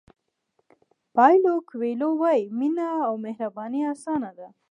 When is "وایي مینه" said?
2.21-2.87